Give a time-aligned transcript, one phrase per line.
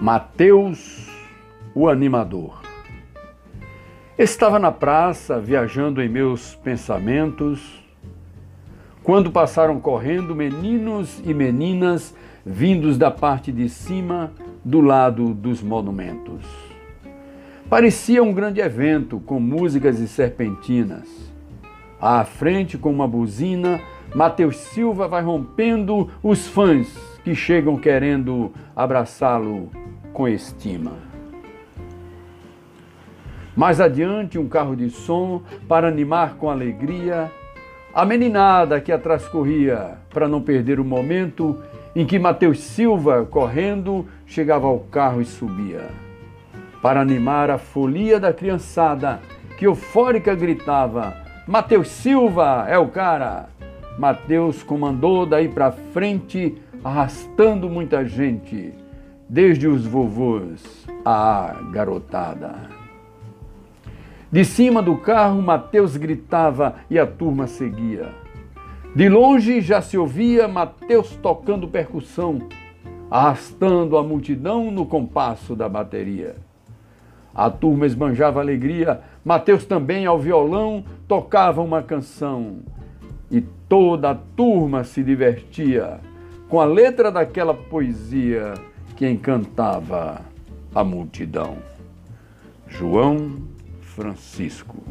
[0.00, 1.10] Mateus,
[1.74, 2.62] o animador.
[4.16, 7.82] Estava na praça, viajando em meus pensamentos,
[9.02, 12.14] quando passaram correndo meninos e meninas
[12.46, 14.30] vindos da parte de cima,
[14.64, 16.44] do lado dos monumentos.
[17.68, 21.08] Parecia um grande evento com músicas e serpentinas.
[22.00, 23.80] À frente, com uma buzina,
[24.14, 26.86] Mateus Silva vai rompendo os fãs
[27.24, 29.68] que chegam querendo abraçá-lo
[30.18, 30.94] com estima.
[33.54, 37.30] Mais adiante, um carro de som para animar com alegria
[37.94, 41.62] a meninada que atrás corria para não perder o momento
[41.94, 45.86] em que Mateus Silva, correndo, chegava ao carro e subia.
[46.82, 49.20] Para animar a folia da criançada
[49.56, 53.50] que eufórica gritava: Mateus Silva é o cara!
[53.96, 58.87] Mateus comandou daí para frente, arrastando muita gente
[59.28, 62.54] desde os vovôs à garotada.
[64.32, 68.08] De cima do carro, Mateus gritava e a turma seguia.
[68.94, 72.38] De longe já se ouvia Mateus tocando percussão,
[73.10, 76.36] arrastando a multidão no compasso da bateria.
[77.34, 82.58] A turma esbanjava alegria, Mateus também ao violão tocava uma canção.
[83.30, 86.00] E toda a turma se divertia
[86.48, 88.54] com a letra daquela poesia
[88.98, 90.20] que encantava
[90.74, 91.58] a multidão.
[92.66, 93.40] João
[93.80, 94.82] Francisco.